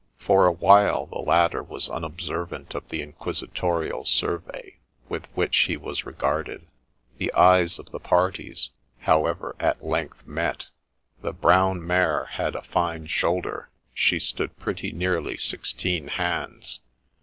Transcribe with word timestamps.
For 0.17 0.47
a 0.47 0.51
while 0.51 1.05
the 1.05 1.19
latter 1.19 1.61
was 1.61 1.87
unobservant 1.87 2.73
of 2.73 2.87
the 2.89 3.03
inquisitorial 3.03 4.03
survey 4.03 4.77
with 5.09 5.27
which 5.35 5.55
he 5.55 5.77
was 5.77 6.07
regarded; 6.07 6.65
the 7.19 7.31
eyes 7.35 7.77
of 7.77 7.91
the 7.91 7.99
parties, 7.99 8.71
however, 9.01 9.55
at 9.59 9.85
length 9.85 10.25
met. 10.25 10.69
The 11.21 11.33
brown 11.33 11.85
mare 11.85 12.25
had 12.25 12.55
a 12.55 12.63
fine 12.63 13.05
shoulder; 13.05 13.69
she 13.93 14.17
stood 14.17 14.57
pretty 14.57 14.91
nearly 14.91 15.37
sixteen 15.37 16.07
hands. 16.07 16.79